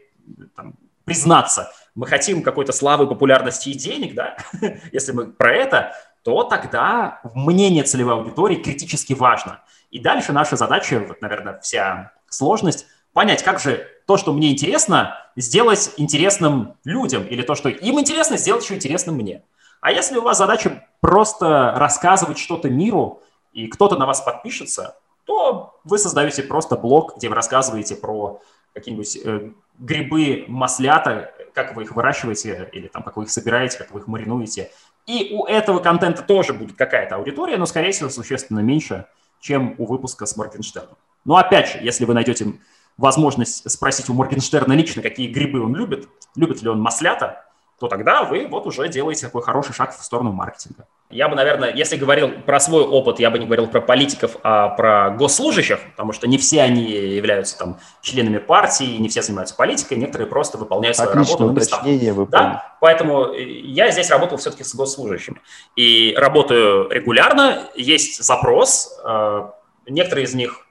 [0.55, 1.71] там, признаться.
[1.95, 4.37] Мы хотим какой-то славы, популярности и денег, да?
[4.91, 5.93] Если мы про это,
[6.23, 9.61] то тогда мнение целевой аудитории критически важно.
[9.89, 15.17] И дальше наша задача, вот, наверное, вся сложность, понять, как же то, что мне интересно,
[15.35, 19.43] сделать интересным людям, или то, что им интересно, сделать еще интересным мне.
[19.79, 23.21] А если у вас задача просто рассказывать что-то миру,
[23.53, 28.41] и кто-то на вас подпишется, то вы создаете просто блог, где вы рассказываете про
[28.73, 33.91] какие-нибудь э, грибы, маслята, как вы их выращиваете, или там, как вы их собираете, как
[33.91, 34.71] вы их маринуете.
[35.05, 39.07] И у этого контента тоже будет какая-то аудитория, но, скорее всего, существенно меньше,
[39.39, 40.97] чем у выпуска с Моргенштерном.
[41.25, 42.53] Но опять же, если вы найдете
[42.97, 47.45] возможность спросить у Моргенштерна лично, какие грибы он любит, любит ли он маслята,
[47.81, 50.85] то тогда вы вот уже делаете такой хороший шаг в сторону маркетинга.
[51.09, 54.69] Я бы, наверное, если говорил про свой опыт, я бы не говорил про политиков, а
[54.69, 59.97] про госслужащих, потому что не все они являются там членами партии, не все занимаются политикой,
[59.97, 61.59] некоторые просто выполняют свою Отлично, работу.
[61.59, 65.41] уточнение вы да, поэтому я здесь работал все-таки с госслужащими.
[65.75, 69.49] И работаю регулярно, есть запрос, э,
[69.87, 70.67] некоторые из них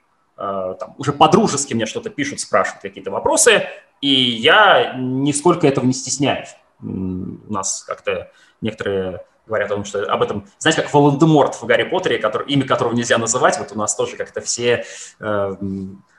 [0.79, 3.67] там, уже по-дружески мне что-то пишут, спрашивают какие-то вопросы,
[4.01, 6.55] и я нисколько этого не стесняюсь.
[6.81, 11.83] У нас как-то некоторые говорят о том, что об этом, знаете, как Волан-де-Морт в Гарри
[11.83, 14.85] Поттере, который, имя которого нельзя называть, вот у нас тоже как-то все
[15.19, 15.55] э,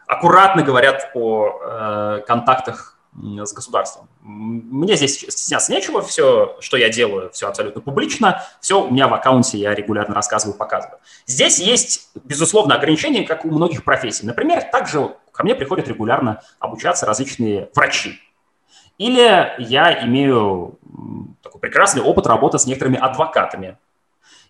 [0.06, 4.08] аккуратно говорят о э, контактах с государством.
[4.22, 9.14] Мне здесь стесняться нечего, все, что я делаю, все абсолютно публично, все у меня в
[9.14, 10.98] аккаунте, я регулярно рассказываю, показываю.
[11.26, 14.26] Здесь есть, безусловно, ограничения, как у многих профессий.
[14.26, 18.18] Например, также ко мне приходят регулярно обучаться различные врачи.
[18.96, 20.78] Или я имею
[21.42, 23.76] такой прекрасный опыт работы с некоторыми адвокатами.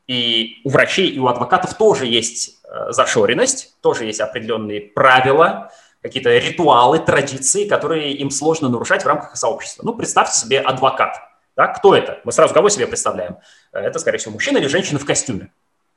[0.06, 5.72] И у врачей и у адвокатов тоже есть э, зашоренность, тоже есть определенные правила,
[6.02, 9.84] какие-то ритуалы, традиции, которые им сложно нарушать в рамках сообщества.
[9.84, 11.16] Ну, представьте себе адвокат.
[11.56, 11.68] Да?
[11.68, 12.20] Кто это?
[12.24, 13.36] Мы сразу кого себе представляем?
[13.72, 15.50] Это, скорее всего, мужчина или женщина в костюме.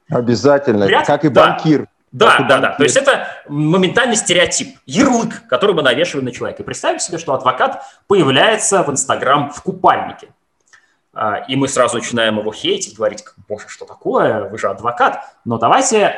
[0.10, 1.08] Обязательно, Вряд...
[1.08, 1.88] как и банкир.
[2.12, 2.76] Да, да, да, да.
[2.76, 6.64] То есть это моментальный стереотип, ярлык, который мы навешиваем на человека.
[6.64, 10.30] И представим себе, что адвокат появляется в Инстаграм в купальнике.
[11.14, 15.26] А, и мы сразу начинаем его хейтить, говорить, боже, что такое, вы же адвокат.
[15.44, 16.16] Но давайте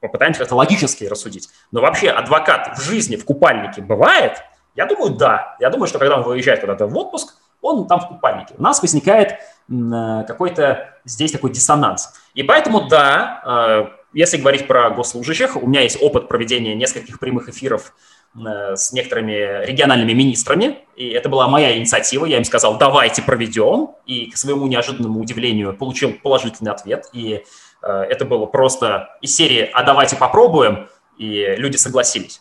[0.00, 1.48] попытаемся как-то логически рассудить.
[1.70, 4.42] Но вообще адвокат в жизни в купальнике бывает?
[4.74, 5.56] Я думаю, да.
[5.60, 8.54] Я думаю, что когда он выезжает куда-то в отпуск, он там в купальнике.
[8.56, 12.14] У нас возникает э, какой-то здесь такой диссонанс.
[12.34, 17.48] И поэтому, да, э, если говорить про госслужащих, у меня есть опыт проведения нескольких прямых
[17.48, 17.92] эфиров
[18.34, 23.90] э, с некоторыми региональными министрами, и это была моя инициатива, я им сказал, давайте проведем,
[24.06, 27.44] и к своему неожиданному удивлению получил положительный ответ, и
[27.82, 30.88] это было просто из серии «А давайте попробуем»,
[31.20, 32.40] и люди согласились.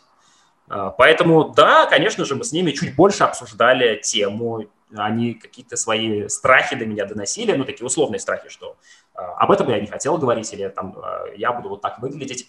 [0.70, 4.66] Э, поэтому, да, конечно же, мы с ними чуть больше обсуждали тему,
[4.96, 8.78] они какие-то свои страхи до меня доносили, ну, такие условные страхи, что
[9.16, 10.96] э, об этом я не хотел говорить, или там
[11.36, 12.48] я буду вот так выглядеть.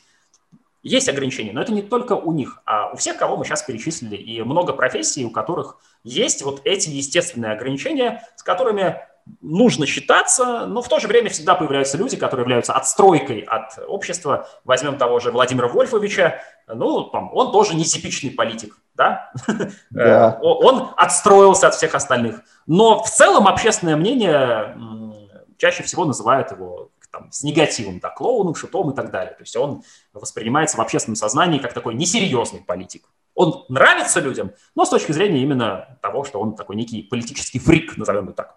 [0.83, 4.17] есть ограничения, но это не только у них, а у всех, кого мы сейчас перечислили,
[4.17, 9.01] и много профессий, у которых есть вот эти естественные ограничения, с которыми
[9.41, 14.49] нужно считаться, но в то же время всегда появляются люди, которые являются отстройкой от общества.
[14.65, 19.33] Возьмем того же Владимира Вольфовича, ну, там, он тоже не типичный политик, да?
[19.91, 20.39] да.
[20.43, 22.41] Он отстроился от всех остальных.
[22.67, 24.77] Но в целом общественное мнение
[25.59, 29.35] чаще всего называет его там, с негативом, да, клоуном, шутом и так далее.
[29.35, 33.09] То есть он воспринимается в общественном сознании как такой несерьезный политик.
[33.35, 37.97] Он нравится людям, но с точки зрения именно того, что он такой некий политический фрик,
[37.97, 38.57] назовем его так.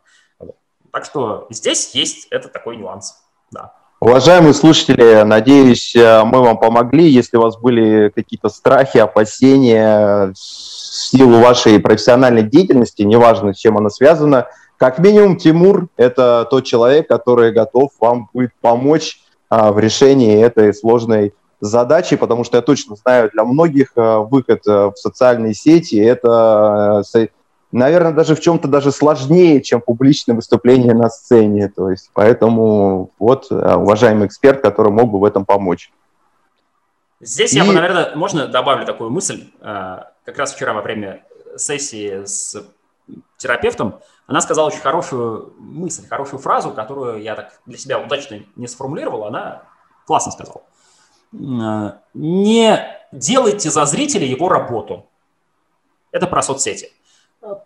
[0.94, 3.16] Так что здесь есть это такой нюанс.
[3.52, 3.74] Да.
[4.00, 7.10] Уважаемые слушатели, надеюсь, э, мы вам помогли.
[7.10, 13.78] Если у вас были какие-то страхи, опасения в силу вашей профессиональной деятельности, неважно, с чем
[13.78, 19.80] она связана, как минимум Тимур– это тот человек, который готов вам будет помочь а, в
[19.80, 24.98] решении этой сложной задачи, потому что я точно знаю, для многих а, выход а, в
[24.98, 27.02] социальные сети– это
[27.74, 31.67] наверное, даже в чем-то даже сложнее, чем публичное выступление на сцене.
[31.69, 35.91] То есть, поэтому вот э, уважаемый эксперт, который мог бы в этом помочь.
[37.19, 37.57] Здесь И...
[37.57, 39.49] я бы, наверное, можно добавлю такую мысль.
[39.59, 41.24] Э, как раз вчера во время
[41.57, 42.63] сессии с
[43.38, 48.67] терапевтом она сказала очень хорошую мысль, хорошую фразу, которую я так для себя удачно не
[48.67, 49.63] сформулировал, она
[50.05, 50.61] классно сказала.
[51.34, 52.80] Э, не
[53.11, 55.07] делайте за зрителя его работу.
[56.11, 56.91] Это про соцсети.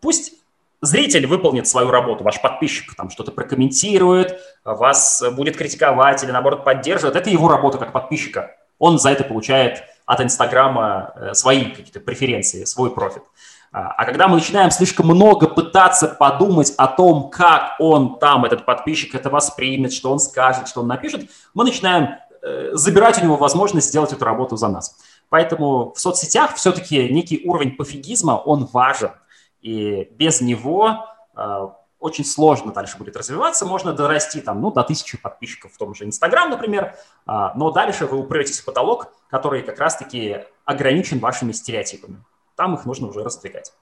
[0.02, 0.34] Пусть
[0.82, 7.16] зритель выполнит свою работу, ваш подписчик там что-то прокомментирует, вас будет критиковать или, наоборот, поддерживает.
[7.16, 8.56] Это его работа как подписчика.
[8.80, 13.24] Он за это получает от Инстаграма э, свои какие-то преференции, свой профит.
[13.72, 18.66] А, а когда мы начинаем слишком много пытаться подумать о том, как он там, этот
[18.66, 23.36] подписчик, это воспримет, что он скажет, что он напишет, мы начинаем э, забирать у него
[23.36, 24.96] возможность сделать эту работу за нас.
[25.30, 29.12] Поэтому в соцсетях все-таки некий уровень пофигизма, он важен–
[29.62, 31.06] и без него
[31.36, 31.68] э,
[32.00, 33.66] очень сложно дальше будет развиваться.
[33.66, 36.96] Можно дорасти там, ну, до тысячи подписчиков в том же Инстаграм, например,
[37.28, 42.24] э, но дальше вы упретесь в потолок, который как раз-таки ограничен вашими стереотипами.
[42.56, 43.74] Там их нужно уже раздвигать.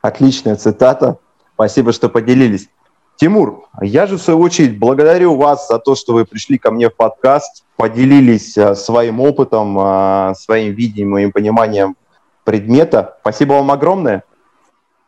[0.00, 1.18] Отличная цитата.
[1.54, 2.68] Спасибо, что поделились.
[3.16, 6.90] Тимур, я же в свою очередь благодарю вас за то, что вы пришли ко мне
[6.90, 11.96] в подкаст, поделились а, своим опытом, а, своим видением, моим пониманием
[12.44, 13.18] предмета.
[13.20, 14.24] Спасибо вам огромное.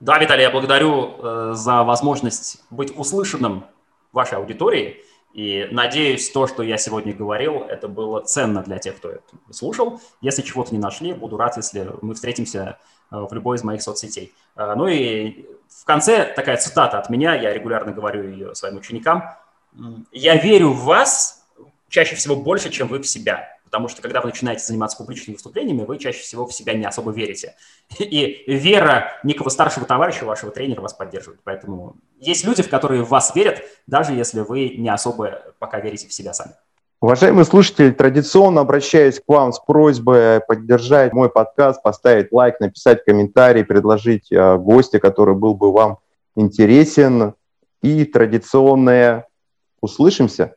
[0.00, 3.64] Да, Виталий, я благодарю э, за возможность быть услышанным
[4.12, 5.02] вашей аудитории.
[5.32, 10.00] И надеюсь, то, что я сегодня говорил, это было ценно для тех, кто это слушал.
[10.22, 12.78] Если чего-то не нашли, буду рад, если мы встретимся
[13.10, 14.34] э, в любой из моих соцсетей.
[14.56, 19.24] Э, ну и в конце такая цитата от меня, я регулярно говорю ее своим ученикам.
[20.10, 21.44] «Я верю в вас
[21.88, 23.55] чаще всего больше, чем вы в себя».
[23.66, 27.10] Потому что когда вы начинаете заниматься публичными выступлениями, вы чаще всего в себя не особо
[27.10, 27.56] верите.
[27.98, 31.40] И вера некого старшего товарища, вашего тренера вас поддерживает.
[31.42, 36.06] Поэтому есть люди, в которые в вас верят, даже если вы не особо пока верите
[36.06, 36.54] в себя сами.
[37.00, 43.64] Уважаемые слушатели, традиционно обращаюсь к вам с просьбой поддержать мой подкаст, поставить лайк, написать комментарий,
[43.64, 45.98] предложить э, гостя, который был бы вам
[46.36, 47.34] интересен.
[47.82, 49.26] И традиционное
[49.80, 50.54] «Услышимся!»